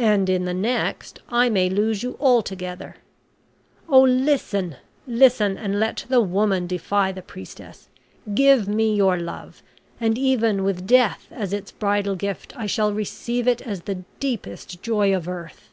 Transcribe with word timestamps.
"And 0.00 0.28
in 0.28 0.44
the 0.44 0.52
next 0.52 1.20
I 1.28 1.48
may 1.50 1.70
lose 1.70 2.02
you 2.02 2.16
altogether. 2.18 2.96
Oh 3.88 4.00
listen 4.02 4.74
listen, 5.06 5.56
and 5.56 5.78
let 5.78 6.04
the 6.08 6.20
woman 6.20 6.66
defy 6.66 7.12
the 7.12 7.22
priestess. 7.22 7.88
Give 8.34 8.66
me 8.66 8.92
your 8.92 9.16
love, 9.18 9.62
and, 10.00 10.18
even 10.18 10.64
with 10.64 10.84
Death 10.84 11.28
as 11.30 11.52
its 11.52 11.70
bridal 11.70 12.16
gift 12.16 12.56
I 12.58 12.66
shall 12.66 12.92
receive 12.92 13.46
it 13.46 13.62
as 13.62 13.82
the 13.82 14.02
deepest 14.18 14.82
joy 14.82 15.14
of 15.14 15.28
earth." 15.28 15.68